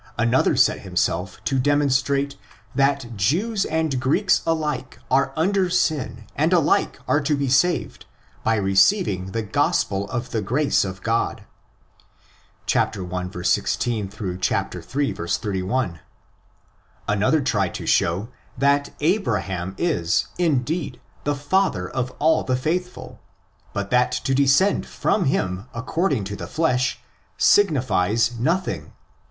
another 0.17 0.55
set 0.55 0.79
himself 0.79 1.39
to 1.43 1.59
demonstrate 1.59 2.35
that 2.73 3.15
Jews 3.15 3.65
and 3.65 3.99
Greeks 3.99 4.41
alike 4.47 4.97
are 5.11 5.31
under 5.37 5.69
sin 5.69 6.23
and 6.35 6.51
alike 6.51 6.97
are 7.07 7.21
to 7.21 7.35
be 7.35 7.47
saved 7.47 8.07
by 8.43 8.55
receiving 8.55 9.27
the 9.27 9.43
Gospel 9.43 10.09
of 10.09 10.31
the 10.31 10.41
grace 10.41 10.83
of 10.83 11.03
God 11.03 11.43
(i. 12.67 12.83
16—i1i. 12.89 15.47
81); 15.47 15.99
another 17.07 17.41
tried 17.41 17.75
to 17.75 17.85
show 17.85 18.29
that 18.57 18.89
Abraham 19.01 19.75
is, 19.77 20.29
indeed, 20.39 20.99
the 21.25 21.35
father 21.35 21.87
of 21.87 22.11
all 22.17 22.43
the 22.43 22.57
faithful, 22.57 23.19
but 23.71 23.91
that 23.91 24.11
to 24.11 24.33
descend 24.33 24.87
from 24.87 25.25
him 25.25 25.67
according 25.75 26.23
to 26.23 26.35
the 26.35 26.47
flesh 26.47 26.99
signifies 27.37 28.39
nothing 28.39 28.85
(iv.) 28.85 28.91